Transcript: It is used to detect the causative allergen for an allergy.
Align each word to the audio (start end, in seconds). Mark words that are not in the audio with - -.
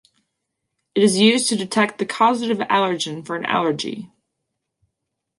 It 0.95 1.03
is 1.03 1.19
used 1.19 1.47
to 1.49 1.55
detect 1.55 1.99
the 1.99 2.07
causative 2.07 2.57
allergen 2.57 3.23
for 3.23 3.35
an 3.35 3.45
allergy. 3.45 4.09